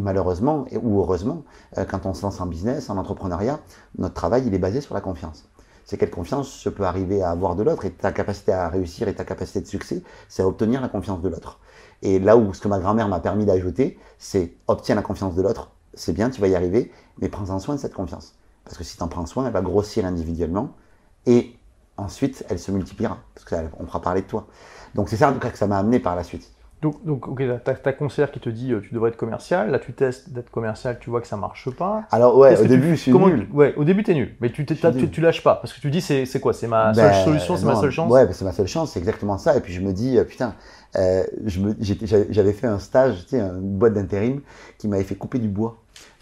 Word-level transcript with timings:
malheureusement, 0.00 0.64
ou 0.82 1.00
heureusement, 1.00 1.44
euh, 1.78 1.84
quand 1.84 2.06
on 2.06 2.14
se 2.14 2.22
lance 2.22 2.40
en 2.40 2.46
business, 2.46 2.90
en 2.90 2.96
entrepreneuriat, 2.96 3.60
notre 3.98 4.14
travail, 4.14 4.44
il 4.46 4.54
est 4.54 4.58
basé 4.58 4.80
sur 4.80 4.94
la 4.94 5.00
confiance. 5.00 5.48
C'est 5.84 5.96
quelle 5.96 6.10
confiance 6.10 6.60
je 6.62 6.68
peux 6.68 6.84
arriver 6.84 7.22
à 7.22 7.30
avoir 7.30 7.56
de 7.56 7.62
l'autre 7.62 7.84
et 7.84 7.90
ta 7.90 8.12
capacité 8.12 8.52
à 8.52 8.68
réussir 8.68 9.08
et 9.08 9.14
ta 9.14 9.24
capacité 9.24 9.60
de 9.60 9.66
succès, 9.66 10.02
c'est 10.28 10.42
à 10.42 10.46
obtenir 10.46 10.80
la 10.80 10.88
confiance 10.88 11.20
de 11.20 11.28
l'autre. 11.28 11.58
Et 12.02 12.18
là 12.18 12.36
où 12.36 12.54
ce 12.54 12.60
que 12.60 12.68
ma 12.68 12.78
grand-mère 12.78 13.08
m'a 13.08 13.20
permis 13.20 13.44
d'ajouter, 13.44 13.98
c'est 14.18 14.54
obtiens 14.68 14.94
la 14.94 15.02
confiance 15.02 15.34
de 15.34 15.42
l'autre, 15.42 15.72
c'est 15.94 16.12
bien, 16.12 16.30
tu 16.30 16.40
vas 16.40 16.48
y 16.48 16.54
arriver, 16.54 16.92
mais 17.18 17.28
prends-en 17.28 17.58
soin 17.58 17.74
de 17.74 17.80
cette 17.80 17.94
confiance. 17.94 18.34
Parce 18.64 18.78
que 18.78 18.84
si 18.84 18.96
tu 18.96 19.02
en 19.02 19.08
prends 19.08 19.26
soin, 19.26 19.46
elle 19.46 19.52
va 19.52 19.62
grossir 19.62 20.04
individuellement 20.04 20.70
et 21.26 21.56
ensuite 21.96 22.44
elle 22.48 22.58
se 22.58 22.70
multipliera, 22.70 23.18
parce 23.34 23.44
qu'on 23.44 23.86
fera 23.86 24.00
parler 24.00 24.22
de 24.22 24.26
toi. 24.26 24.46
Donc 24.94 25.08
c'est 25.08 25.16
ça 25.16 25.30
en 25.30 25.32
tout 25.32 25.40
cas 25.40 25.50
que 25.50 25.58
ça 25.58 25.66
m'a 25.66 25.78
amené 25.78 25.98
par 25.98 26.16
la 26.16 26.24
suite. 26.24 26.50
Donc, 26.82 27.04
donc 27.04 27.28
ok, 27.28 27.42
ta, 27.62 27.74
ta 27.74 27.92
conseillère 27.92 28.30
qui 28.32 28.40
te 28.40 28.48
dit 28.48 28.72
euh, 28.72 28.80
tu 28.80 28.94
devrais 28.94 29.10
être 29.10 29.18
commercial, 29.18 29.70
là 29.70 29.78
tu 29.78 29.92
testes 29.92 30.30
d'être 30.30 30.50
commercial, 30.50 30.98
tu 30.98 31.10
vois 31.10 31.20
que 31.20 31.26
ça 31.26 31.36
marche 31.36 31.68
pas. 31.70 32.04
Alors 32.10 32.38
ouais, 32.38 32.58
au 32.58 32.64
début 32.64 32.96
je 32.96 33.02
suis 33.02 33.12
nul. 33.12 33.48
Ouais, 33.52 33.74
au 33.76 33.84
début 33.84 34.02
t'es 34.02 34.14
nul, 34.14 34.34
mais 34.40 34.50
tu, 34.50 34.64
tu, 34.64 34.76
tu, 35.10 35.20
lâches 35.20 35.42
pas 35.42 35.56
parce 35.56 35.74
que 35.74 35.80
tu 35.80 35.90
dis 35.90 36.00
c'est 36.00 36.40
quoi, 36.40 36.54
c'est 36.54 36.68
ma 36.68 36.94
seule 36.94 37.10
ben, 37.10 37.24
solution, 37.24 37.56
c'est 37.58 37.66
ma 37.66 37.76
seule 37.76 37.90
chance? 37.90 38.10
Ouais, 38.10 38.26
c'est 38.32 38.44
ma 38.46 38.52
seule 38.52 38.66
chance, 38.66 38.92
c'est 38.92 38.98
exactement 38.98 39.36
ça. 39.36 39.54
Et 39.56 39.60
puis 39.60 39.74
je 39.74 39.80
me 39.82 39.92
dis 39.92 40.16
euh, 40.16 40.24
putain, 40.24 40.54
euh, 40.96 41.22
j'avais 41.46 42.52
fait 42.54 42.66
un 42.66 42.78
stage, 42.78 43.24
tu 43.24 43.36
sais, 43.36 43.40
une 43.40 43.76
boîte 43.78 43.92
d'intérim 43.92 44.40
qui 44.78 44.88
m'avait 44.88 45.04
fait 45.04 45.16
couper 45.16 45.38
du 45.38 45.48
bois. 45.48 45.76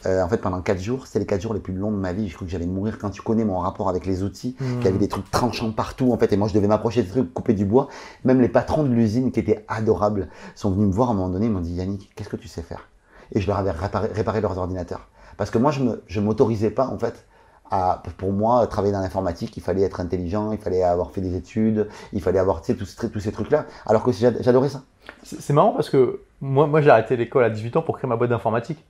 Euh, 0.06 0.22
en 0.22 0.28
fait, 0.28 0.36
pendant 0.36 0.60
4 0.60 0.80
jours, 0.80 1.06
c'était 1.06 1.18
les 1.18 1.26
4 1.26 1.42
jours 1.42 1.54
les 1.54 1.60
plus 1.60 1.74
longs 1.74 1.90
de 1.90 1.96
ma 1.96 2.12
vie. 2.12 2.28
Je 2.28 2.34
crois 2.34 2.46
que 2.46 2.52
j'allais 2.52 2.66
mourir 2.66 2.98
quand 2.98 3.10
tu 3.10 3.20
connais 3.20 3.44
mon 3.44 3.58
rapport 3.58 3.88
avec 3.88 4.06
les 4.06 4.22
outils, 4.22 4.56
mmh. 4.58 4.76
qu'il 4.76 4.84
y 4.84 4.88
avait 4.88 4.98
des 4.98 5.08
trucs 5.08 5.30
tranchants 5.30 5.72
partout, 5.72 6.12
en 6.12 6.18
fait, 6.18 6.32
et 6.32 6.36
moi 6.36 6.48
je 6.48 6.54
devais 6.54 6.68
m'approcher 6.68 7.02
des 7.02 7.08
trucs, 7.08 7.34
couper 7.34 7.54
du 7.54 7.64
bois. 7.64 7.88
Même 8.24 8.40
les 8.40 8.48
patrons 8.48 8.84
de 8.84 8.90
l'usine, 8.90 9.32
qui 9.32 9.40
étaient 9.40 9.64
adorables, 9.66 10.28
sont 10.54 10.70
venus 10.70 10.86
me 10.86 10.92
voir 10.92 11.08
à 11.08 11.12
un 11.12 11.14
moment 11.14 11.28
donné, 11.28 11.46
ils 11.46 11.52
m'ont 11.52 11.60
dit 11.60 11.72
Yannick, 11.72 12.10
qu'est-ce 12.14 12.28
que 12.28 12.36
tu 12.36 12.48
sais 12.48 12.62
faire? 12.62 12.88
Et 13.32 13.40
je 13.40 13.46
leur 13.46 13.58
avais 13.58 13.72
réparé, 13.72 14.40
leurs 14.40 14.56
ordinateurs. 14.56 15.08
Parce 15.36 15.50
que 15.50 15.58
moi, 15.58 15.70
je 15.72 16.20
ne 16.20 16.24
m'autorisais 16.24 16.70
pas, 16.70 16.86
en 16.86 16.98
fait, 16.98 17.26
à, 17.70 18.02
pour 18.16 18.32
moi, 18.32 18.66
travailler 18.66 18.92
dans 18.92 19.00
l'informatique, 19.00 19.56
il 19.56 19.62
fallait 19.62 19.82
être 19.82 20.00
intelligent, 20.00 20.52
il 20.52 20.58
fallait 20.58 20.82
avoir 20.82 21.10
fait 21.10 21.20
des 21.20 21.36
études, 21.36 21.88
il 22.12 22.22
fallait 22.22 22.38
avoir 22.38 22.62
tous, 22.62 22.96
tous 23.12 23.20
ces 23.20 23.32
trucs-là. 23.32 23.66
Alors 23.86 24.02
que 24.02 24.12
j'adorais 24.12 24.70
ça. 24.70 24.82
C'est 25.22 25.52
marrant 25.52 25.72
parce 25.72 25.90
que 25.90 26.22
moi, 26.40 26.66
moi 26.66 26.80
j'ai 26.80 26.90
arrêté 26.90 27.16
l'école 27.16 27.44
à 27.44 27.50
18 27.50 27.76
ans 27.76 27.82
pour 27.82 27.98
créer 27.98 28.08
ma 28.08 28.16
boîte 28.16 28.30
d'informatique. 28.30 28.84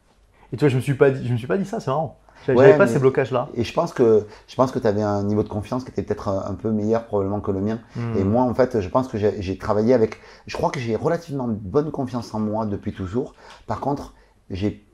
Et 0.52 0.56
tu 0.56 0.60
vois, 0.60 0.68
je 0.68 0.76
me 0.76 0.80
suis 0.80 0.94
pas 0.94 1.10
dit, 1.10 1.26
je 1.26 1.32
me 1.32 1.38
suis 1.38 1.46
pas 1.46 1.58
dit 1.58 1.64
ça, 1.64 1.80
c'est 1.80 1.90
marrant. 1.90 2.18
J'avais 2.46 2.78
pas 2.78 2.86
ces 2.86 2.98
blocages-là. 2.98 3.48
Et 3.54 3.64
je 3.64 3.72
pense 3.74 3.92
que 3.92 4.26
je 4.46 4.54
pense 4.54 4.70
que 4.70 4.78
tu 4.78 4.86
avais 4.86 5.02
un 5.02 5.22
niveau 5.24 5.42
de 5.42 5.48
confiance 5.48 5.84
qui 5.84 5.90
était 5.90 6.02
peut-être 6.02 6.28
un, 6.28 6.54
peu 6.54 6.70
meilleur 6.70 7.04
probablement 7.04 7.40
que 7.40 7.50
le 7.50 7.60
mien. 7.60 7.80
Hmm. 7.96 8.16
Et 8.16 8.24
moi, 8.24 8.44
en 8.44 8.54
fait, 8.54 8.80
je 8.80 8.88
pense 8.88 9.08
que 9.08 9.18
j'ai 9.18 9.58
travaillé 9.58 9.92
avec. 9.92 10.18
Je 10.46 10.56
crois 10.56 10.70
que 10.70 10.80
j'ai 10.80 10.96
relativement 10.96 11.48
bonne 11.48 11.90
confiance 11.90 12.32
en 12.34 12.40
moi 12.40 12.64
depuis 12.64 12.92
toujours. 12.92 13.34
Par 13.66 13.80
contre, 13.80 14.14
j'ai 14.50 14.84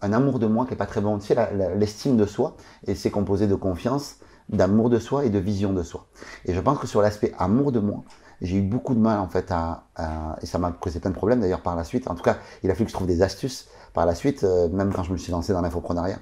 un 0.00 0.12
amour 0.12 0.38
de 0.38 0.46
moi 0.46 0.64
qui 0.66 0.74
est 0.74 0.76
pas 0.76 0.86
très 0.86 1.00
bon. 1.00 1.18
Tu 1.18 1.26
sais, 1.26 1.36
l'estime 1.76 2.16
de 2.16 2.24
soi, 2.24 2.56
et 2.86 2.94
c'est 2.94 3.10
composé 3.10 3.46
de 3.46 3.54
confiance, 3.54 4.16
d'amour 4.48 4.90
de 4.90 4.98
soi 4.98 5.24
et 5.24 5.30
de 5.30 5.38
vision 5.38 5.72
de 5.72 5.82
soi. 5.82 6.06
Et 6.46 6.54
je 6.54 6.60
pense 6.60 6.78
que 6.78 6.86
sur 6.86 7.02
l'aspect 7.02 7.34
amour 7.38 7.72
de 7.72 7.80
moi, 7.80 8.04
j'ai 8.40 8.58
eu 8.58 8.62
beaucoup 8.62 8.94
de 8.94 9.00
mal 9.00 9.18
en 9.20 9.28
fait 9.28 9.50
à, 9.50 9.84
et 10.42 10.46
ça 10.46 10.58
m'a 10.58 10.72
causé 10.72 11.00
plein 11.00 11.10
de 11.10 11.16
problèmes 11.16 11.40
d'ailleurs 11.40 11.62
par 11.62 11.76
la 11.76 11.84
suite. 11.84 12.08
En 12.08 12.14
tout 12.14 12.22
cas, 12.22 12.38
il 12.62 12.70
a 12.70 12.74
fallu 12.74 12.84
que 12.86 12.90
je 12.90 12.94
trouve 12.94 13.06
des 13.06 13.22
astuces 13.22 13.68
par 13.94 14.04
la 14.04 14.14
suite, 14.14 14.44
euh, 14.44 14.68
même 14.68 14.92
quand 14.92 15.04
je 15.04 15.12
me 15.12 15.16
suis 15.16 15.32
lancé 15.32 15.54
dans 15.54 15.62
l'infoprenariat. 15.62 16.18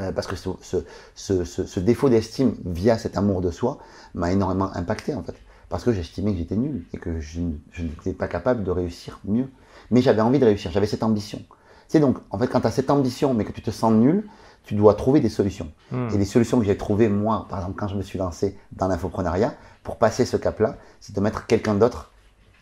Euh, 0.00 0.12
parce 0.12 0.26
que 0.26 0.36
ce, 0.36 0.50
ce, 0.60 1.44
ce, 1.44 1.44
ce 1.44 1.80
défaut 1.80 2.08
d'estime 2.08 2.54
via 2.64 2.98
cet 2.98 3.16
amour 3.16 3.40
de 3.40 3.50
soi 3.50 3.78
m'a 4.14 4.30
énormément 4.32 4.70
impacté 4.74 5.14
en 5.14 5.22
fait. 5.22 5.34
Parce 5.68 5.84
que 5.84 5.92
j'estimais 5.92 6.32
que 6.32 6.38
j'étais 6.38 6.56
nul 6.56 6.84
et 6.92 6.98
que 6.98 7.18
je, 7.20 7.40
n'étais 7.40 8.12
pas 8.12 8.28
capable 8.28 8.62
de 8.62 8.70
réussir 8.70 9.20
mieux. 9.24 9.48
Mais 9.90 10.02
j'avais 10.02 10.20
envie 10.20 10.38
de 10.38 10.44
réussir, 10.44 10.70
j'avais 10.70 10.86
cette 10.86 11.02
ambition. 11.02 11.40
C'est 11.88 12.00
donc, 12.00 12.18
en 12.30 12.38
fait, 12.38 12.46
quand 12.46 12.60
tu 12.60 12.66
as 12.66 12.70
cette 12.70 12.90
ambition 12.90 13.32
mais 13.32 13.44
que 13.44 13.52
tu 13.52 13.62
te 13.62 13.70
sens 13.70 13.92
nul, 13.92 14.28
tu 14.64 14.74
dois 14.74 14.94
trouver 14.94 15.20
des 15.20 15.28
solutions. 15.28 15.72
Hmm. 15.90 16.08
Et 16.12 16.18
les 16.18 16.24
solutions 16.24 16.58
que 16.58 16.64
j'ai 16.64 16.76
trouvées, 16.76 17.08
moi, 17.08 17.46
par 17.48 17.60
exemple, 17.60 17.78
quand 17.78 17.88
je 17.88 17.96
me 17.96 18.02
suis 18.02 18.18
lancé 18.18 18.58
dans 18.72 18.86
l'infoprenariat, 18.86 19.54
pour 19.82 19.96
passer 19.96 20.24
ce 20.24 20.36
cap-là, 20.36 20.76
c'est 21.00 21.14
de 21.14 21.20
mettre 21.20 21.46
quelqu'un 21.46 21.74
d'autre 21.74 22.12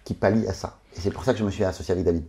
qui 0.05 0.15
pallie 0.15 0.47
à 0.47 0.53
ça. 0.53 0.79
Et 0.97 1.01
c'est 1.01 1.11
pour 1.11 1.25
ça 1.25 1.33
que 1.33 1.39
je 1.39 1.45
me 1.45 1.51
suis 1.51 1.65
associé 1.65 1.93
avec 1.93 2.05
David. 2.05 2.25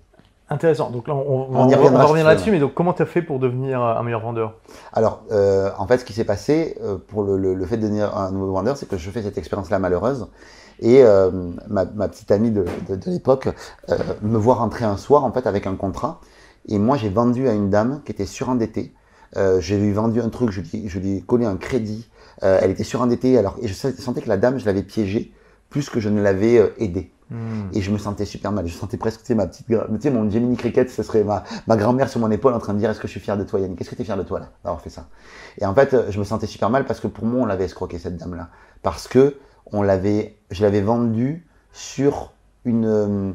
Intéressant. 0.52 0.90
Donc 0.90 1.08
là, 1.08 1.16
on, 1.16 1.48
on, 1.50 1.70
y 1.70 1.76
reviendra, 1.76 2.04
revenir 2.04 2.26
là-dessus. 2.26 2.52
Mais 2.52 2.60
donc, 2.60 2.74
comment 2.74 2.92
tu 2.92 3.02
as 3.02 3.06
fait 3.06 3.22
pour 3.22 3.40
devenir 3.40 3.80
un 3.82 4.04
meilleur 4.04 4.20
vendeur? 4.20 4.56
Alors, 4.92 5.24
euh, 5.32 5.72
en 5.78 5.88
fait, 5.88 6.00
ce 6.00 6.06
qui 6.06 6.12
s'est 6.12 6.26
passé 6.26 6.78
euh, 6.84 6.98
pour 6.98 7.24
le, 7.24 7.38
le, 7.38 7.66
fait 7.66 7.78
de 7.78 7.84
devenir 7.84 8.18
un 8.18 8.32
nouveau 8.32 8.52
vendeur, 8.52 8.76
c'est 8.76 8.86
que 8.86 8.98
je 8.98 9.10
fais 9.12 9.22
cette 9.22 9.38
expérience-là 9.38 9.80
malheureuse. 9.80 10.28
Et 10.82 11.04
euh, 11.04 11.32
ma, 11.70 11.86
ma, 11.86 12.10
petite 12.10 12.32
amie 12.32 12.52
de, 12.52 12.66
de, 12.90 12.96
de 12.98 13.12
l'époque 13.12 13.48
euh, 13.90 13.98
me 14.22 14.38
voit 14.38 14.56
rentrer 14.56 14.84
un 14.84 14.98
soir, 14.98 15.24
en 15.24 15.32
fait, 15.32 15.48
avec 15.48 15.68
un 15.68 15.76
contrat. 15.76 16.20
Et 16.68 16.80
moi, 16.80 16.98
j'ai 16.98 17.10
vendu 17.10 17.48
à 17.48 17.54
une 17.54 17.70
dame 17.70 18.02
qui 18.04 18.12
était 18.12 18.26
surendettée. 18.26 18.94
Euh, 19.38 19.62
j'ai 19.62 19.78
lui 19.78 19.94
vendu 19.94 20.20
un 20.20 20.28
truc, 20.28 20.52
je 20.52 20.60
lui, 20.60 20.90
je 20.90 21.00
lui 21.00 21.18
ai 21.18 21.22
collé 21.22 21.46
un 21.46 21.56
crédit. 21.56 22.10
elle 22.42 22.72
était 22.72 22.84
surendettée. 22.84 23.38
Alors, 23.38 23.56
et 23.62 23.70
je 23.70 23.74
sentais 23.74 24.22
que 24.22 24.28
la 24.28 24.38
dame, 24.38 24.58
je 24.58 24.66
l'avais 24.66 24.84
piégée 24.84 25.32
plus 25.70 25.90
que 25.90 26.02
je 26.02 26.10
ne 26.10 26.22
l'avais 26.22 26.74
aidée. 26.78 27.10
Hmm. 27.32 27.70
Et 27.74 27.82
je 27.82 27.92
me 27.92 27.98
sentais 27.98 28.26
super 28.26 28.52
mal. 28.52 28.68
Je 28.68 28.74
sentais 28.74 28.98
presque, 28.98 29.22
tu 29.22 29.28
sais, 29.28 29.36
ma 29.36 29.48
petite, 29.48 29.66
tu 29.66 29.76
sais, 30.02 30.12
mon 30.12 30.30
Gemini 30.30 30.58
Cricket, 30.58 30.90
ce 30.90 31.02
serait 31.02 31.24
ma, 31.24 31.44
ma 31.66 31.78
grand-mère 31.78 32.10
sur 32.10 32.20
mon 32.20 32.30
épaule 32.30 32.54
en 32.54 32.60
train 32.60 32.74
de 32.74 32.80
dire, 32.80 32.90
est-ce 32.90 33.00
que 33.00 33.08
je 33.08 33.12
suis 33.12 33.22
fier 33.22 33.38
de 33.38 33.44
toi, 33.46 33.62
Yannick? 33.62 33.78
Qu'est-ce 33.78 33.90
que 33.90 33.96
tu 33.96 34.02
es 34.02 34.06
fier 34.06 34.18
de 34.18 34.24
toi, 34.24 34.40
là, 34.40 34.50
d'avoir 34.66 34.82
fait 34.82 34.90
ça? 34.90 35.08
Et 35.58 35.66
en 35.66 35.74
fait, 35.74 35.96
je 36.12 36.20
me 36.20 36.26
sentais 36.26 36.46
super 36.46 36.70
mal 36.70 36.86
parce 36.86 37.00
que 37.00 37.08
pour 37.08 37.26
moi, 37.26 37.44
on 37.44 37.46
l'avait 37.46 37.66
escroqué, 37.66 38.00
cette 38.00 38.18
dame-là. 38.18 38.50
Parce 38.84 39.08
que 39.08 39.38
on 39.72 39.82
l'avait, 39.82 40.38
je 40.52 40.62
l'avais 40.64 40.82
vendue 40.82 41.48
sur 41.72 42.34
une, 42.66 42.86
euh, 42.86 43.34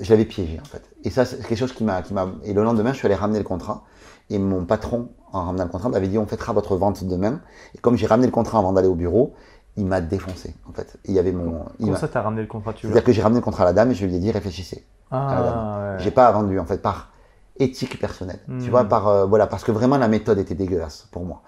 je 0.00 0.10
l'avais 0.10 0.24
piégée, 0.24 0.58
en 0.60 0.64
fait. 0.64 0.82
Et 1.04 1.10
ça, 1.10 1.26
c'est 1.26 1.38
quelque 1.46 1.58
chose 1.58 1.72
qui 1.72 1.84
m'a, 1.84 2.00
qui 2.02 2.14
et 2.44 2.54
le 2.54 2.62
lendemain, 2.62 2.92
je 2.92 2.98
suis 2.98 3.06
allé 3.06 3.14
ramener 3.14 3.38
le 3.38 3.44
contrat. 3.44 3.84
Et 4.30 4.38
mon 4.38 4.64
patron, 4.64 5.10
en 5.32 5.44
ramenant 5.44 5.64
le 5.64 5.70
contrat, 5.70 5.88
m'avait 5.88 6.08
dit, 6.08 6.16
on 6.16 6.26
fêtera 6.26 6.52
votre 6.52 6.76
vente 6.76 7.04
demain. 7.04 7.40
Et 7.74 7.78
comme 7.78 7.96
j'ai 7.96 8.06
ramené 8.06 8.26
le 8.26 8.32
contrat 8.32 8.58
avant 8.58 8.72
d'aller 8.72 8.88
au 8.88 8.94
bureau, 8.94 9.34
il 9.76 9.86
m'a 9.86 10.00
défoncé 10.00 10.54
en 10.68 10.72
fait. 10.72 10.98
Il 11.04 11.14
y 11.14 11.18
avait 11.18 11.32
mon. 11.32 11.64
Comment 11.78 11.96
ça 11.96 12.08
t'as 12.08 12.22
ramené 12.22 12.42
le 12.42 12.48
contrat 12.48 12.74
C'est-à-dire 12.80 13.04
que 13.04 13.12
j'ai 13.12 13.22
ramené 13.22 13.40
le 13.40 13.44
contrat 13.44 13.64
à 13.64 13.66
la 13.66 13.72
dame 13.72 13.90
et 13.90 13.94
je 13.94 14.06
lui 14.06 14.14
ai 14.14 14.18
dit 14.18 14.30
réfléchissez. 14.30 14.84
Ah, 15.10 15.96
J'ai 15.98 16.10
pas 16.10 16.30
vendu 16.30 16.58
en 16.58 16.64
fait 16.64 16.80
par 16.80 17.10
éthique 17.58 17.98
personnelle. 17.98 18.40
Tu 18.46 18.52
hmm. 18.52 18.70
vois 18.70 18.84
par 18.84 19.08
euh, 19.08 19.26
voilà 19.26 19.46
parce 19.46 19.64
que 19.64 19.72
vraiment 19.72 19.98
la 19.98 20.08
méthode 20.08 20.38
était 20.38 20.54
dégueulasse 20.54 21.08
pour 21.10 21.24
moi. 21.24 21.42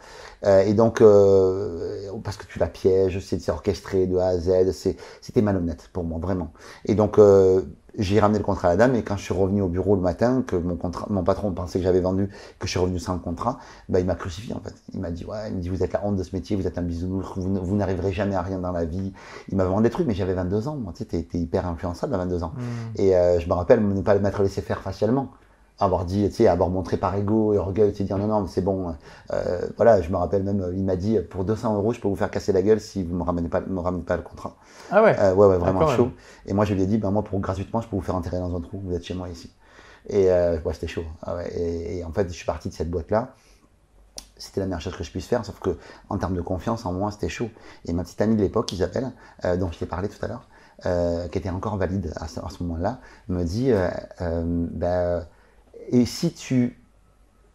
Euh, 0.45 0.63
et 0.63 0.75
donc 0.75 1.01
euh, 1.01 2.11
parce 2.25 2.37
que 2.37 2.45
tu 2.47 2.59
la 2.59 2.67
pièges, 2.67 3.21
c'est 3.21 3.49
orchestré 3.49 4.07
de 4.07 4.17
A 4.19 4.29
à 4.29 4.39
Z, 4.39 4.73
c'était 5.21 5.43
malhonnête 5.43 5.89
pour 5.93 6.05
moi 6.05 6.19
vraiment. 6.21 6.53
Et 6.85 6.95
donc 6.95 7.19
j'ai 7.99 8.21
ramené 8.21 8.39
le 8.39 8.45
contrat 8.45 8.69
à 8.69 8.71
la 8.73 8.77
dame 8.77 8.95
et 8.95 9.03
quand 9.03 9.17
je 9.17 9.23
suis 9.23 9.35
revenu 9.35 9.63
au 9.63 9.69
bureau 9.69 9.95
le 9.95 10.01
matin, 10.01 10.43
que 10.47 10.57
mon, 10.57 10.77
contrat, 10.77 11.07
mon 11.11 11.23
patron 11.23 11.53
pensait 11.53 11.79
que 11.79 11.85
j'avais 11.85 12.01
vendu, 12.01 12.29
que 12.59 12.67
je 12.67 12.71
suis 12.71 12.79
revenu 12.79 12.99
sans 12.99 13.19
contrat, 13.19 13.59
bah, 13.89 14.01
il 14.01 14.07
m'a 14.07 14.15
crucifié 14.15 14.55
en 14.55 14.61
fait. 14.61 14.75
Il 14.95 15.01
m'a 15.01 15.11
dit, 15.11 15.25
ouais, 15.25 15.49
il 15.51 15.57
me 15.57 15.61
dit, 15.61 15.69
vous 15.69 15.83
êtes 15.83 15.93
la 15.93 16.05
honte 16.05 16.17
de 16.17 16.23
ce 16.23 16.35
métier, 16.35 16.57
vous 16.57 16.67
êtes 16.67 16.79
un 16.79 16.83
bisounours, 16.83 17.33
vous, 17.37 17.55
vous 17.55 17.77
n'arriverez 17.77 18.13
jamais 18.13 18.35
à 18.35 18.43
rien 18.43 18.59
dans 18.59 18.73
la 18.73 18.85
vie. 18.85 19.13
Il 19.49 19.57
m'a 19.57 19.65
vraiment 19.65 19.81
détruit, 19.81 20.05
mais 20.07 20.15
j'avais 20.15 20.35
22 20.35 20.69
ans, 20.69 20.77
moi, 20.77 20.93
tu 20.97 21.05
sais, 21.05 21.23
t'es, 21.23 21.39
hyper 21.39 21.67
influençable 21.67 22.15
à 22.15 22.19
22 22.19 22.45
ans. 22.45 22.53
Hmm. 22.57 23.01
Et 23.01 23.17
euh, 23.17 23.39
je 23.41 23.49
me 23.49 23.53
rappelle 23.55 23.87
ne 23.87 24.01
pas 24.01 24.19
m'être 24.19 24.43
laissé 24.43 24.63
faire 24.63 24.81
facialement 24.81 25.31
avoir 25.79 26.05
dit, 26.05 26.29
tu 26.29 26.37
sais, 26.37 26.49
avoir 26.49 26.69
montré 26.69 26.97
par 26.97 27.15
ego 27.17 27.55
et 27.55 27.59
orgueil, 27.59 27.91
tu 27.93 27.99
sais, 27.99 28.05
dire 28.05 28.19
non, 28.19 28.27
non, 28.27 28.47
c'est 28.47 28.61
bon. 28.61 28.95
Euh, 29.33 29.61
voilà, 29.77 30.01
je 30.01 30.11
me 30.11 30.17
rappelle 30.17 30.43
même, 30.43 30.73
il 30.75 30.85
m'a 30.85 30.97
dit, 30.97 31.19
pour 31.19 31.45
200 31.45 31.75
euros, 31.77 31.93
je 31.93 32.01
peux 32.01 32.09
vous 32.09 32.17
faire 32.17 32.31
casser 32.31 32.53
la 32.53 32.63
gueule 32.63 32.81
si 32.81 33.03
vous 33.03 33.17
me 33.17 33.23
ramenez 33.23 33.49
pas, 33.49 33.61
me 33.61 33.81
ramenez 33.81 34.05
pas 34.05 34.17
le 34.17 34.23
contrat. 34.23 34.57
Ah 34.91 35.03
ouais. 35.03 35.17
Euh, 35.19 35.35
ouais, 35.35 35.47
ouais, 35.47 35.59
vraiment 35.59 35.87
chaud. 35.89 36.11
Et 36.47 36.53
moi, 36.53 36.65
je 36.65 36.75
lui 36.75 36.83
ai 36.83 36.87
dit, 36.87 36.99
ben 36.99 37.11
moi, 37.11 37.23
pour 37.23 37.41
gratuitement, 37.41 37.81
je 37.81 37.89
peux 37.89 37.97
vous 37.97 38.03
faire 38.03 38.15
enterrer 38.15 38.39
dans 38.39 38.55
un 38.55 38.61
trou. 38.61 38.81
Vous 38.85 38.95
êtes 38.95 39.05
chez 39.05 39.15
moi 39.15 39.29
ici. 39.29 39.51
Et 40.09 40.31
euh, 40.31 40.61
ouais, 40.61 40.75
c'était 40.75 40.89
chaud. 40.89 41.05
Ah 41.23 41.37
ouais. 41.37 41.51
et, 41.57 42.05
en 42.05 42.13
fait, 42.13 42.29
je 42.29 42.35
suis 42.35 42.47
parti 42.47 42.69
de 42.69 42.75
cette 42.75 42.91
boîte-là. 42.91 43.35
C'était 44.37 44.61
la 44.61 44.67
meilleure 44.67 44.81
chose 44.81 44.97
que 44.97 45.05
je 45.05 45.11
puisse 45.11 45.27
faire, 45.27 45.45
sauf 45.45 45.61
que 45.61 45.77
en 46.09 46.19
termes 46.19 46.35
de 46.35 46.41
confiance 46.41 46.85
en 46.85 46.93
moi, 46.93 47.13
c'était 47.13 47.29
chaud. 47.29 47.49
Et 47.85 47.93
ma 47.93 48.03
petite 48.03 48.21
amie 48.21 48.35
de 48.35 48.43
l'époque, 48.43 48.73
Isabelle, 48.73 49.13
euh, 49.45 49.57
dont 49.57 49.71
je 49.71 49.79
t'ai 49.79 49.87
parlé 49.87 50.09
tout 50.09 50.23
à 50.25 50.29
l'heure, 50.29 50.49
euh, 50.87 51.29
qui 51.29 51.39
était 51.39 51.51
encore 51.51 51.77
valide 51.77 52.13
à 52.17 52.27
ce, 52.27 52.41
à 52.41 52.49
ce 52.49 52.63
moment-là, 52.65 52.99
me 53.29 53.45
dit, 53.45 53.71
euh, 53.71 53.89
ben 54.45 55.25
et 55.91 56.07
si 56.07 56.33
tu 56.33 56.79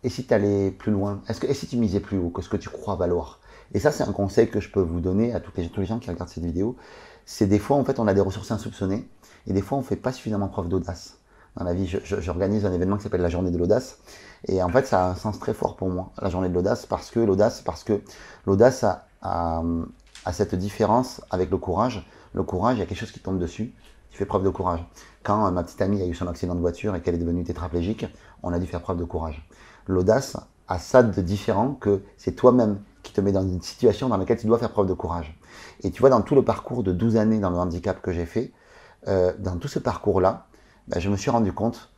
et 0.04 0.10
si 0.10 0.25
allais 0.30 0.72
plus 0.72 0.92
loin 0.92 1.22
Est-ce 1.28 1.40
que 1.40 1.48
et 1.48 1.54
si 1.54 1.68
tu 1.68 1.75
misais 1.78 2.00
plus 2.00 2.18
haut 2.18 2.30
que 2.30 2.42
ce 2.42 2.50
que 2.50 2.57
tu 2.57 2.69
crois 2.69 2.96
valoir? 2.96 3.40
Et 3.74 3.80
ça, 3.80 3.92
c'est 3.92 4.04
un 4.04 4.13
conseil 4.13 4.50
que 4.50 4.60
je 4.60 4.72
peux 4.72 4.81
vous 4.81 5.00
donner 5.02 5.34
à 5.34 5.40
toutes 5.40 5.57
les, 5.57 5.68
tous 5.69 5.81
les 5.81 5.86
gens 5.86 6.00
qui 6.00 6.10
regardent 6.10 6.30
cette 6.30 6.44
vidéo. 6.44 6.78
C'est 7.25 7.48
des 7.48 7.60
fois, 7.60 7.75
en 7.75 7.84
fait, 7.84 8.00
on 8.00 8.07
a 8.07 8.13
des 8.13 8.22
ressources 8.22 8.52
insoupçonnées 8.52 9.06
et 9.48 9.54
des 9.54 9.62
fois, 9.62 9.78
on 9.78 9.81
fait 9.81 9.98
pas 9.98 10.13
suffisamment 10.13 10.48
preuve 10.48 10.69
d'audace. 10.69 11.18
Dans 11.57 11.63
la 11.63 11.74
vie, 11.74 11.88
j'organise 12.04 12.66
un 12.66 12.72
événement 12.72 12.98
qui 12.98 13.04
s'appelle 13.04 13.22
la 13.22 13.30
journée 13.30 13.50
de 13.50 13.57
l'audace. 13.57 13.98
Et 14.48 14.62
en 14.62 14.69
fait, 14.69 14.86
ça 14.86 15.07
a 15.07 15.10
un 15.10 15.16
sens 15.16 15.40
très 15.40 15.54
fort 15.54 15.75
pour 15.75 15.90
moi, 15.90 16.12
la 16.22 16.30
journée 16.30 16.50
de 16.50 16.54
l'audace, 16.54 16.86
parce 16.86 17.10
que 17.10 17.19
l'audace, 17.19 17.62
parce 17.62 17.84
que 17.84 18.02
l'audace 18.46 18.86
a, 19.24 19.63
cette 20.31 20.56
différence 20.56 21.22
avec 21.31 21.50
le 21.50 21.57
courage. 21.57 22.06
Le 22.34 22.44
courage, 22.44 22.78
il 22.78 22.80
y 22.80 22.84
a 22.84 22.86
quelque 22.86 23.00
chose 23.00 23.12
qui 23.12 23.19
tombe 23.19 23.40
dessus. 23.40 23.74
Tu 24.12 24.18
fais 24.18 24.25
preuve 24.25 24.44
de 24.44 24.50
courage. 24.50 24.86
Quand 25.24 25.51
ma 25.51 25.63
petite 25.63 25.81
amie 25.81 26.01
a 26.01 26.06
eu 26.06 26.15
son 26.15 26.27
accident 26.27 26.56
de 26.56 26.59
voiture 26.59 26.95
et 26.95 27.01
qu'elle 27.01 27.15
est 27.15 27.19
devenue 27.19 27.44
tétraplégique, 27.44 28.06
on 28.44 28.54
a 28.54 28.59
dû 28.59 28.65
faire 28.65 28.81
preuve 28.81 28.98
de 28.98 29.04
courage. 29.04 29.48
L'audace 29.88 30.38
a 30.68 30.80
ça 30.80 31.04
de 31.04 31.21
différent 31.21 31.74
que 31.74 32.01
c'est 32.18 32.33
toi-même 32.33 32.80
qui 33.04 33.13
te 33.13 33.21
met 33.21 33.31
dans 33.31 33.48
une 33.48 33.62
situation 33.62 34.09
dans 34.09 34.18
laquelle 34.18 34.38
tu 34.38 34.48
dois 34.48 34.59
faire 34.59 34.71
preuve 34.71 34.88
de 34.88 34.94
courage. 34.94 35.38
Et 35.83 35.92
tu 35.92 36.01
vois, 36.01 36.09
dans 36.09 36.21
tout 36.21 36.36
le 36.36 36.44
parcours 36.44 36.83
de 36.83 36.92
12 36.92 37.18
années 37.18 37.39
dans 37.39 37.50
le 37.50 37.57
handicap 37.57 38.01
que 38.01 38.12
j'ai 38.12 38.25
fait, 38.25 38.51
euh, 39.07 39.33
dans 39.39 39.57
tout 39.57 39.68
ce 39.68 39.80
parcours-là, 39.80 40.48
ben, 40.88 41.00
je 41.00 41.09
me 41.09 41.15
suis 41.15 41.30
rendu 41.30 41.54
compte 41.54 41.89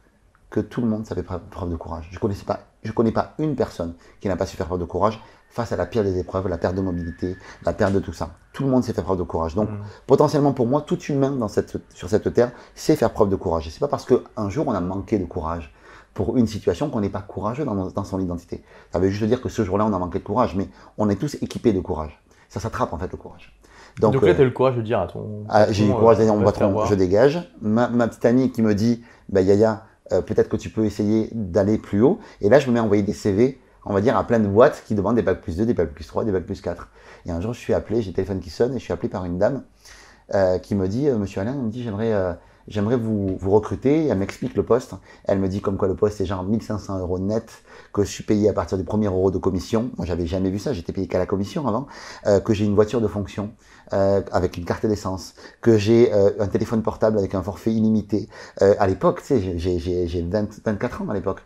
que 0.50 0.60
tout 0.60 0.82
le 0.82 0.88
monde 0.88 1.06
savait 1.06 1.24
preuve 1.24 1.70
de 1.70 1.76
courage. 1.76 2.10
Je 2.12 2.18
ne 2.18 2.94
connais 2.94 3.12
pas 3.12 3.34
une 3.40 3.56
personne 3.56 3.94
qui 4.20 4.28
n'a 4.28 4.36
pas 4.36 4.46
su 4.46 4.58
faire 4.58 4.68
preuve 4.68 4.80
de 4.80 4.86
courage 4.86 5.20
face 5.50 5.72
à 5.72 5.76
la 5.76 5.86
pire 5.86 6.04
des 6.04 6.18
épreuves, 6.20 6.48
la 6.48 6.58
perte 6.58 6.76
de 6.76 6.82
mobilité, 6.82 7.36
la 7.66 7.74
perte 7.74 7.94
de 7.94 8.00
tout 8.00 8.14
ça. 8.14 8.32
Tout 8.54 8.64
le 8.64 8.70
monde 8.70 8.84
sait 8.84 8.94
faire 8.94 9.04
preuve 9.04 9.18
de 9.18 9.24
courage. 9.24 9.56
Donc, 9.56 9.70
mm. 9.70 9.80
potentiellement 10.08 10.54
pour 10.54 10.68
moi, 10.68 10.82
tout 10.82 11.00
humain 11.04 11.32
dans 11.32 11.48
cette, 11.48 11.78
sur 11.94 12.10
cette 12.10 12.34
terre 12.34 12.52
sait 12.76 12.96
faire 12.96 13.12
preuve 13.12 13.30
de 13.30 13.36
courage. 13.36 13.68
Et 13.68 13.70
c'est 13.70 13.80
pas 13.80 13.88
parce 13.88 14.06
qu'un 14.06 14.50
jour 14.50 14.68
on 14.68 14.74
a 14.74 14.82
manqué 14.82 15.18
de 15.18 15.26
courage 15.26 15.74
pour 16.14 16.38
une 16.38 16.48
situation 16.48 16.90
qu'on 16.90 17.02
n'est 17.02 17.10
pas 17.10 17.22
courageux 17.22 17.66
dans, 17.66 17.90
dans, 17.90 18.04
son 18.04 18.20
identité. 18.20 18.64
Ça 18.92 19.00
veut 19.00 19.10
juste 19.10 19.24
dire 19.26 19.42
que 19.42 19.50
ce 19.50 19.64
jour-là 19.64 19.86
on 19.86 19.94
a 19.94 20.00
manqué 20.00 20.20
de 20.20 20.24
courage, 20.24 20.56
mais 20.56 20.68
on 20.98 21.10
est 21.10 21.16
tous 21.16 21.36
équipés 21.42 21.74
de 21.74 21.80
courage. 21.80 22.22
Ça 22.50 22.60
s'attrape 22.60 22.94
en 22.94 22.98
fait 22.98 23.12
le 23.12 23.18
courage. 23.18 23.54
Donc, 24.00 24.14
là, 24.16 24.30
euh, 24.30 24.36
tu 24.36 24.42
as 24.42 24.46
le 24.46 24.52
courage 24.52 24.76
de 24.76 24.82
dire 24.82 25.00
à 25.00 25.08
ton. 25.08 25.46
Ah, 25.50 25.72
j'ai 25.72 25.86
eu 25.86 25.88
le 25.88 25.94
courage 25.94 26.18
de 26.20 26.24
dire 26.24 26.34
à 26.34 26.36
mon 26.36 26.44
patron, 26.44 26.86
je 26.86 26.96
dégage. 26.96 27.52
Ma, 27.62 27.90
ma, 27.90 28.08
petite 28.08 28.24
amie 28.26 28.52
qui 28.52 28.62
me 28.62 28.74
dit, 28.74 29.04
bah, 29.28 29.42
Yaya, 29.42 29.84
euh, 30.14 30.22
peut-être 30.22 30.48
que 30.48 30.58
tu 30.58 30.70
peux 30.70 30.86
essayer 30.86 31.30
d'aller 31.34 31.78
plus 31.78 32.02
haut. 32.02 32.20
Et 32.42 32.50
là, 32.50 32.60
je 32.60 32.68
me 32.68 32.74
mets 32.74 32.80
à 32.80 32.84
envoyer 32.84 33.04
des 33.04 33.14
CV 33.14 33.60
on 33.90 33.94
va 33.94 34.02
dire, 34.02 34.16
à 34.16 34.24
plein 34.26 34.40
de 34.40 34.48
boîtes 34.48 34.84
qui 34.88 34.94
demandent 34.94 35.16
des 35.16 35.24
bacs 35.24 35.42
plus 35.42 35.58
2, 35.58 35.66
des 35.66 35.74
bacs 35.74 35.90
plus 35.90 36.06
3, 36.06 36.24
des 36.24 36.32
bacs 36.32 36.46
plus 36.46 36.62
4. 36.62 36.88
Et 37.26 37.32
un 37.32 37.42
jour, 37.42 37.54
je 37.54 37.60
suis 37.60 37.74
appelé, 37.74 38.04
j'ai 38.04 38.12
le 38.12 38.16
téléphone 38.16 38.40
qui 38.40 38.52
sonne 38.52 38.76
et 38.76 38.80
je 38.80 38.84
suis 38.84 38.94
appelé 38.94 39.10
par 39.10 39.26
une 39.26 39.40
dame 39.40 39.64
euh, 40.36 40.60
qui 40.60 40.76
me 40.76 40.88
dit, 40.88 41.10
euh, 41.10 41.18
Monsieur 41.18 41.42
Alain, 41.42 41.54
elle 41.54 41.64
me 41.64 41.72
dit, 41.72 41.82
j'aimerais, 41.82 42.14
euh, 42.14 42.34
j'aimerais 42.68 42.98
vous, 42.98 43.36
vous 43.40 43.50
recruter. 43.50 44.06
elle 44.06 44.20
m'explique 44.20 44.56
le 44.56 44.62
poste. 44.62 44.94
Elle 45.26 45.40
me 45.40 45.48
dit 45.48 45.60
comme 45.60 45.76
quoi 45.76 45.88
le 45.88 45.96
poste 45.96 46.22
est 46.22 46.28
genre 46.28 46.44
1500 46.44 47.00
euros 47.00 47.18
net, 47.18 47.64
que 47.92 48.04
je 48.04 48.10
suis 48.10 48.24
payé 48.24 48.48
à 48.48 48.54
partir 48.54 48.78
du 48.78 48.84
premier 48.84 49.08
euro 49.08 49.32
de 49.32 49.40
commission. 49.40 49.90
Moi, 49.98 50.06
j'avais 50.06 50.28
jamais 50.28 50.52
vu 50.52 50.60
ça, 50.60 50.72
j'étais 50.72 50.94
payé 50.94 51.08
qu'à 51.08 51.18
la 51.18 51.26
commission 51.26 51.68
avant. 51.68 51.88
que 52.46 52.54
j'ai 52.54 52.66
une 52.66 52.76
voiture 52.76 53.02
de 53.02 53.08
fonction 53.08 53.54
avec 53.90 54.56
une 54.58 54.66
carte 54.66 54.86
d'essence, 54.86 55.34
que 55.62 55.80
j'ai 55.80 56.14
un 56.14 56.48
téléphone 56.48 56.84
portable 56.84 57.18
avec 57.18 57.34
un 57.34 57.42
forfait 57.42 57.72
illimité. 57.72 58.30
à 58.62 58.86
l'époque, 58.86 59.22
tu 59.22 59.40
sais, 59.40 59.58
j'ai 59.58 60.22
24 60.64 61.02
ans 61.02 61.10
à 61.10 61.16
l'époque 61.16 61.42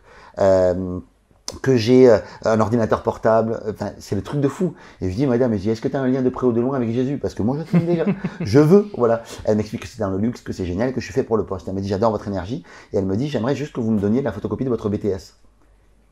que 1.62 1.76
j'ai 1.76 2.10
euh, 2.10 2.18
un 2.44 2.60
ordinateur 2.60 3.02
portable, 3.02 3.60
enfin, 3.68 3.92
c'est 3.98 4.14
le 4.14 4.22
truc 4.22 4.40
de 4.40 4.48
fou. 4.48 4.74
Et 5.00 5.10
je 5.10 5.14
dis, 5.14 5.26
madame, 5.26 5.52
est-ce 5.52 5.80
que 5.80 5.88
tu 5.88 5.96
as 5.96 6.00
un 6.00 6.08
lien 6.08 6.22
de 6.22 6.28
près 6.28 6.46
ou 6.46 6.52
de 6.52 6.60
loin 6.60 6.76
avec 6.76 6.90
Jésus? 6.90 7.18
Parce 7.18 7.34
que 7.34 7.42
moi, 7.42 7.58
je 7.58 7.76
suis 7.76 7.86
déjà. 7.86 8.04
je 8.40 8.58
veux, 8.58 8.86
voilà. 8.96 9.22
Elle 9.44 9.56
m'explique 9.56 9.82
que 9.82 9.88
c'est 9.88 10.00
dans 10.00 10.10
le 10.10 10.18
luxe, 10.18 10.40
que 10.40 10.52
c'est 10.52 10.66
génial, 10.66 10.92
que 10.92 11.00
je 11.00 11.04
suis 11.04 11.14
fait 11.14 11.22
pour 11.22 11.36
le 11.36 11.44
poste. 11.44 11.68
Elle 11.68 11.74
me 11.74 11.80
dit, 11.80 11.88
j'adore 11.88 12.10
votre 12.10 12.28
énergie. 12.28 12.64
Et 12.92 12.98
elle 12.98 13.06
me 13.06 13.16
dit, 13.16 13.28
j'aimerais 13.28 13.54
juste 13.54 13.72
que 13.72 13.80
vous 13.80 13.90
me 13.90 14.00
donniez 14.00 14.22
la 14.22 14.32
photocopie 14.32 14.64
de 14.64 14.70
votre 14.70 14.88
BTS. 14.88 15.34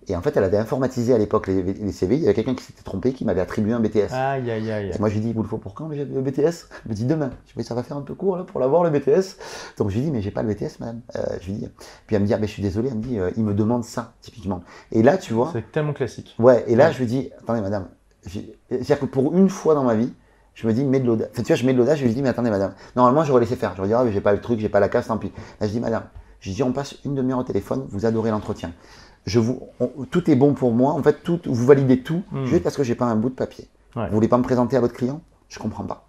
Et 0.09 0.17
en 0.17 0.23
fait, 0.23 0.37
elle 0.37 0.45
avait 0.45 0.59
informatisé 0.59 1.15
à 1.15 1.19
l'époque 1.19 1.47
les, 1.47 1.93
CV. 1.93 2.17
Il 2.17 2.23
y 2.23 2.25
avait 2.25 2.35
quelqu'un 2.35 2.55
qui 2.55 2.65
s'était 2.65 2.83
trompé, 2.83 3.13
qui 3.13 3.25
m'avait 3.25 3.41
attribué 3.41 3.73
un 3.73 3.81
BTS. 3.81 4.13
Aïe, 4.13 4.51
aïe, 4.51 4.71
aïe. 4.71 4.91
Et 4.95 4.99
moi, 4.99 5.09
je 5.09 5.15
lui 5.15 5.21
dis, 5.21 5.33
vous 5.33 5.43
le 5.43 5.49
faut 5.49 5.59
pour 5.59 5.75
quand 5.75 5.89
le 5.89 6.05
BTS 6.05 6.41
Elle 6.41 6.91
me 6.91 6.95
dit 6.95 7.05
demain. 7.05 7.31
Je 7.47 7.55
lui 7.55 7.63
dis, 7.63 7.69
ça 7.69 7.75
va 7.75 7.83
faire 7.83 7.97
un 7.97 8.03
peu 8.03 8.15
court 8.15 8.37
là, 8.37 8.45
pour 8.45 8.59
l'avoir 8.59 8.83
le 8.83 8.91
BTS. 8.91 9.37
Donc 9.79 9.91
je 9.91 9.97
lui 9.97 10.05
dis, 10.05 10.11
mais 10.11 10.21
j'ai 10.21 10.33
pas 10.33 10.43
le 10.43 10.53
BTS, 10.53 10.81
madame. 10.81 11.03
Euh, 11.17 11.23
je 11.41 11.47
lui 11.47 11.59
dis. 11.59 11.69
Puis 12.07 12.17
elle 12.17 12.23
me 12.23 12.27
dit, 12.27 12.35
ah, 12.35 12.39
je 12.41 12.47
suis 12.47 12.63
désolé. 12.63 12.89
Elle 12.91 12.97
me 12.97 13.03
dit, 13.03 13.19
euh, 13.19 13.31
il 13.37 13.45
me 13.45 13.55
demande 13.55 13.85
ça, 13.85 14.15
typiquement. 14.21 14.63
Et 14.91 15.03
là, 15.03 15.19
tu 15.19 15.35
vois. 15.35 15.51
C'est 15.53 15.71
tellement 15.71 15.93
classique. 15.93 16.35
Ouais, 16.39 16.65
et 16.67 16.75
là, 16.75 16.91
je 16.91 16.99
lui 16.99 17.07
dis, 17.07 17.31
attendez, 17.41 17.61
madame. 17.61 17.89
C'est-à-dire 18.23 19.01
que 19.01 19.07
pour 19.07 19.37
une 19.37 19.49
fois 19.49 19.75
dans 19.75 19.85
ma 19.85 19.95
vie, 19.95 20.13
je 20.55 20.67
me 20.67 20.73
dis, 20.73 20.85
mets 20.85 21.01
de 21.01 21.07
l'audace. 21.07 21.29
Enfin, 21.33 21.43
tu 21.43 21.49
vois, 21.49 21.57
je 21.57 21.65
mets 21.65 21.73
de 21.73 21.79
l'audace, 21.79 21.99
je 21.99 22.05
lui 22.05 22.13
dis, 22.13 22.23
mais 22.23 22.29
attendez, 22.29 22.51
madame. 22.51 22.75
Normalement, 22.97 23.25
j'aurais 23.25 23.41
laissé 23.41 23.57
faire. 23.57 23.75
Je 23.77 23.83
dire, 23.85 23.99
ah, 23.99 24.05
mais 24.05 24.13
j'ai 24.13 24.21
pas 24.21 24.33
le 24.33 24.41
truc, 24.41 24.59
j'ai 24.59 24.69
pas 24.69 24.81
la 24.81 24.89
casse, 24.89 25.07
tant 25.07 25.17
pis. 25.17 25.33
Là, 25.61 25.67
je 25.67 25.73
dis, 25.73 25.81
madame. 25.81 26.05
Je 26.43 26.51
dis, 26.51 26.63
on 26.63 26.73
passe 26.73 26.97
une 27.07 27.15
demi-heure 27.15 27.39
au 27.39 27.45
téléphone, 27.45 27.87
vous 27.89 28.05
adorez 28.05 28.31
l'entretien 28.31 28.73
je 29.27 29.39
vous, 29.39 29.69
tout 30.11 30.31
est 30.31 30.35
bon 30.35 30.55
pour 30.55 30.73
moi. 30.73 30.93
En 30.93 31.03
fait, 31.03 31.23
tout, 31.23 31.41
vous 31.45 31.67
validez 31.67 32.01
tout 32.01 32.23
hmm. 32.33 32.45
juste 32.47 32.63
parce 32.63 32.77
que 32.77 32.83
j'ai 32.83 32.95
pas 32.95 33.07
un 33.07 33.17
bout 33.17 33.31
de 33.31 33.35
papier. 33.35 33.69
Vous 33.95 34.03
voulez 34.11 34.29
pas 34.29 34.39
me 34.39 34.43
présenter 34.43 34.77
à 34.77 34.81
votre 34.81 34.95
client? 34.95 35.21
Je 35.51 35.59
comprends 35.59 35.85
pas. 35.85 36.07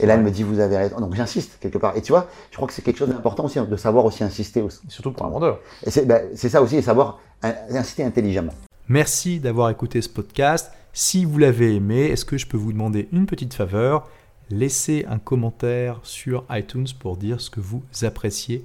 Et 0.00 0.06
là, 0.06 0.14
elle 0.14 0.22
me 0.22 0.30
dit, 0.30 0.42
vous 0.42 0.58
avez 0.58 0.76
raison. 0.76 0.98
Donc, 0.98 1.14
j'insiste 1.14 1.58
quelque 1.60 1.78
part. 1.78 1.96
Et 1.96 2.02
tu 2.02 2.10
vois, 2.10 2.26
je 2.50 2.56
crois 2.56 2.66
que 2.66 2.74
c'est 2.74 2.82
quelque 2.82 2.96
chose 2.96 3.08
d'important 3.08 3.44
aussi, 3.44 3.60
de 3.60 3.76
savoir 3.76 4.04
aussi 4.04 4.24
insister. 4.24 4.62
Aussi. 4.62 4.80
Surtout 4.88 5.12
pour 5.12 5.26
un 5.26 5.28
vendeur. 5.28 5.60
Et 5.86 6.04
ben, 6.04 6.24
c'est 6.34 6.48
ça 6.48 6.60
aussi, 6.60 6.76
et 6.76 6.82
savoir 6.82 7.20
insister 7.42 8.02
intelligemment. 8.02 8.54
Merci 8.88 9.38
d'avoir 9.38 9.70
écouté 9.70 10.02
ce 10.02 10.08
podcast. 10.08 10.72
Si 10.92 11.24
vous 11.24 11.38
l'avez 11.38 11.76
aimé, 11.76 12.06
est-ce 12.06 12.24
que 12.24 12.36
je 12.36 12.48
peux 12.48 12.56
vous 12.56 12.72
demander 12.72 13.08
une 13.12 13.26
petite 13.26 13.54
faveur? 13.54 14.08
Laissez 14.48 15.06
un 15.08 15.18
commentaire 15.18 16.00
sur 16.02 16.44
iTunes 16.50 16.88
pour 16.98 17.16
dire 17.16 17.40
ce 17.40 17.48
que 17.48 17.60
vous 17.60 17.82
appréciez 18.02 18.64